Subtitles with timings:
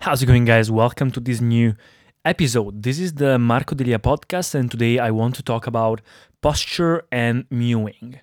[0.00, 0.70] How's it going, guys?
[0.70, 1.74] Welcome to this new
[2.24, 2.82] episode.
[2.82, 6.00] This is the Marco Delia podcast, and today I want to talk about
[6.42, 8.20] posture and mewing.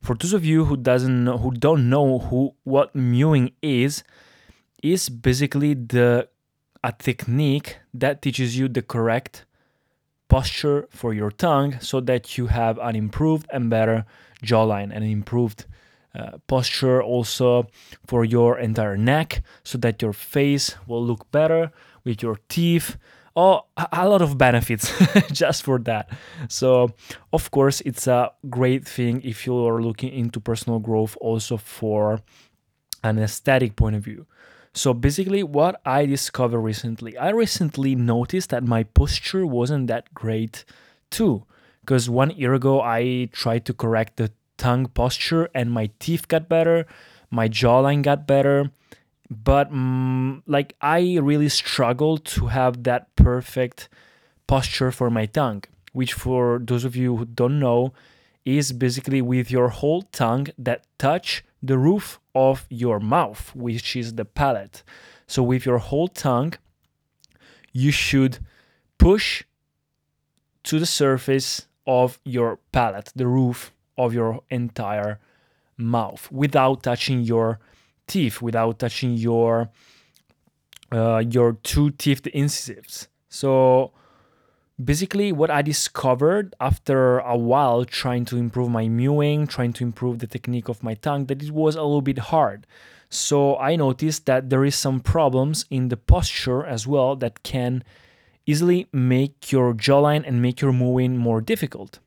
[0.00, 4.04] For those of you who doesn't know, who don't know who what mewing is,
[4.82, 6.28] is basically the
[6.84, 9.44] a technique that teaches you the correct
[10.28, 14.04] posture for your tongue so that you have an improved and better
[14.44, 15.64] jawline and an improved
[16.14, 17.66] uh, posture also
[18.06, 21.72] for your entire neck so that your face will look better
[22.04, 22.96] with your teeth.
[23.36, 24.92] Oh a lot of benefits
[25.32, 26.08] just for that.
[26.48, 26.92] So
[27.32, 32.20] of course it's a great thing if you're looking into personal growth also for
[33.02, 34.26] an aesthetic point of view.
[34.72, 40.64] So basically what i discovered recently i recently noticed that my posture wasn't that great
[41.10, 41.44] too
[41.80, 46.48] because one year ago i tried to correct the tongue posture and my teeth got
[46.48, 46.86] better,
[47.30, 48.70] my jawline got better.
[49.30, 53.88] But mm, like I really struggled to have that perfect
[54.46, 57.92] posture for my tongue, which for those of you who don't know
[58.44, 64.14] is basically with your whole tongue that touch the roof of your mouth, which is
[64.14, 64.82] the palate.
[65.26, 66.54] So with your whole tongue,
[67.72, 68.38] you should
[68.98, 69.44] push
[70.64, 75.18] to the surface of your palate, the roof of your entire
[75.76, 77.58] mouth without touching your
[78.06, 79.70] teeth, without touching your
[80.92, 83.08] uh, your two teeth incisives.
[83.28, 83.92] So
[84.82, 90.18] basically what I discovered after a while trying to improve my mewing, trying to improve
[90.18, 92.66] the technique of my tongue, that it was a little bit hard.
[93.08, 97.84] So I noticed that there is some problems in the posture as well that can
[98.46, 102.00] easily make your jawline and make your mewing more difficult.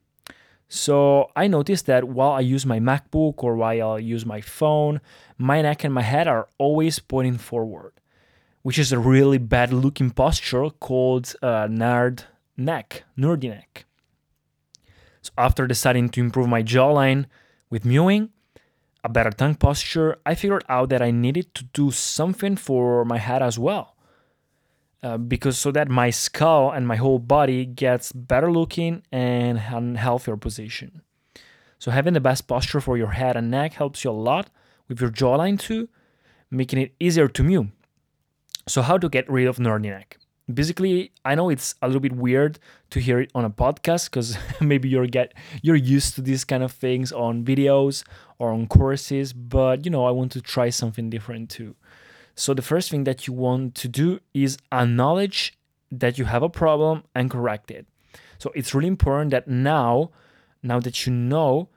[0.69, 4.99] So I noticed that while I use my MacBook or while I use my phone,
[5.37, 7.93] my neck and my head are always pointing forward,
[8.63, 12.23] which is a really bad looking posture called uh, nerd
[12.57, 13.85] neck, nerdy neck.
[15.21, 17.25] So after deciding to improve my jawline
[17.69, 18.29] with mewing,
[19.03, 23.17] a better tongue posture, I figured out that I needed to do something for my
[23.17, 23.96] head as well.
[25.03, 29.95] Uh, because so that my skull and my whole body gets better looking and in
[29.95, 31.03] healthier position.
[31.77, 34.49] So having the best posture for your head and neck helps you a lot
[34.87, 35.89] with your jawline too,
[36.49, 37.69] making it easier to mew.
[38.67, 40.17] So how to get rid of nerdy neck?
[40.51, 42.57] Basically, I know it's a little bit weird
[42.89, 46.63] to hear it on a podcast because maybe you're get you're used to these kind
[46.63, 48.03] of things on videos
[48.39, 51.75] or on courses, but you know I want to try something different too.
[52.37, 55.57] So the first thing that you want to do is acknowledge
[55.91, 57.87] that you have a problem and correct it.
[58.37, 60.11] So it's really important that now,
[60.61, 61.69] now that you know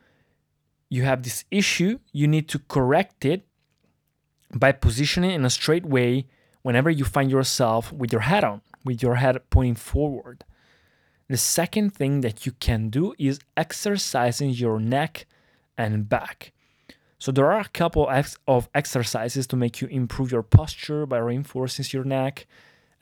[0.91, 3.47] you have this issue, you need to correct it
[4.55, 6.27] by positioning in a straight way
[6.61, 10.45] whenever you find yourself with your head on, with your head pointing forward.
[11.29, 15.25] The second thing that you can do is exercising your neck
[15.79, 16.53] and back.
[17.21, 18.11] So there are a couple
[18.49, 22.47] of exercises to make you improve your posture by reinforcing your neck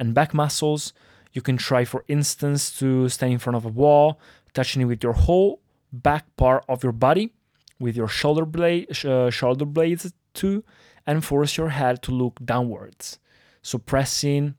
[0.00, 0.92] and back muscles.
[1.32, 4.18] You can try, for instance, to stand in front of a wall,
[4.54, 5.60] touching it with your whole
[5.92, 7.32] back part of your body,
[7.78, 10.64] with your shoulder blade, uh, shoulder blades too,
[11.06, 13.20] and force your head to look downwards.
[13.62, 14.56] So pressing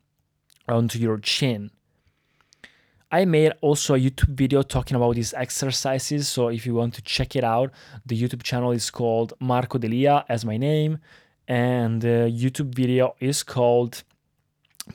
[0.69, 1.71] onto your chin.
[3.11, 6.27] I made also a YouTube video talking about these exercises.
[6.27, 7.71] So if you want to check it out,
[8.05, 10.99] the YouTube channel is called Marco Delia as my name.
[11.47, 14.03] And the YouTube video is called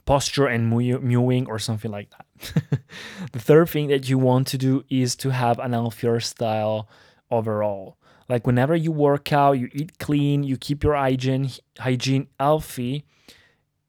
[0.04, 2.82] posture and mewing or something like that.
[3.32, 6.88] the third thing that you want to do is to have an healthier style
[7.32, 7.96] overall.
[8.28, 13.04] Like whenever you work out, you eat clean, you keep your hygiene hygiene healthy,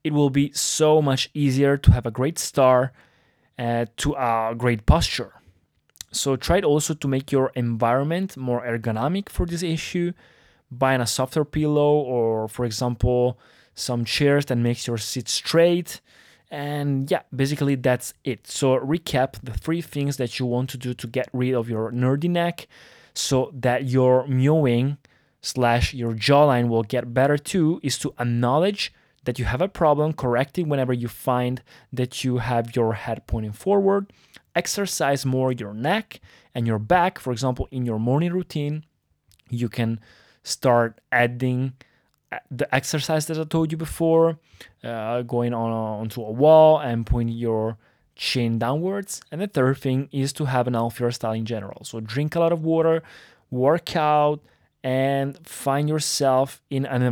[0.02, 2.92] it will be so much easier to have a great start
[3.58, 5.32] uh, to a great posture.
[6.12, 10.12] So try also to make your environment more ergonomic for this issue,
[10.70, 13.38] buying a softer pillow or, for example,
[13.74, 16.00] some chairs that makes your seat straight.
[16.50, 18.46] And yeah, basically that's it.
[18.46, 21.90] So recap the three things that you want to do to get rid of your
[21.92, 22.68] nerdy neck
[23.14, 24.98] so that your mewing
[25.42, 28.92] slash your jawline will get better too is to acknowledge
[29.26, 31.62] that you have a problem, correct it whenever you find
[31.92, 34.12] that you have your head pointing forward.
[34.54, 36.20] Exercise more your neck
[36.54, 37.18] and your back.
[37.18, 38.84] For example, in your morning routine,
[39.50, 40.00] you can
[40.42, 41.74] start adding
[42.32, 44.38] uh, the exercise that I told you before,
[44.82, 47.76] uh, going on onto a wall and pointing your
[48.14, 49.20] chin downwards.
[49.30, 51.84] And the third thing is to have an healthier style in general.
[51.84, 53.02] So drink a lot of water,
[53.50, 54.40] work out,
[54.82, 57.02] and find yourself in an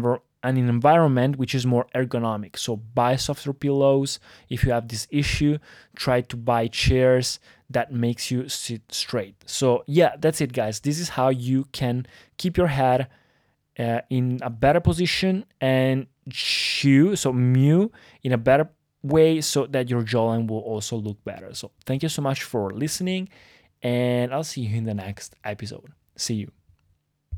[0.45, 2.57] an environment which is more ergonomic.
[2.57, 4.21] So buy softer pillows.
[4.49, 5.59] If you have this issue,
[5.97, 9.37] try to buy chairs that makes you sit straight.
[9.47, 10.81] So yeah, that's it guys.
[10.81, 12.07] This is how you can
[12.37, 13.09] keep your head
[13.79, 17.91] uh, in a better position and chew, so mew
[18.23, 18.69] in a better
[19.03, 21.55] way so that your jawline will also look better.
[21.55, 23.29] So thank you so much for listening
[23.83, 25.93] and I'll see you in the next episode.
[26.17, 26.64] See you.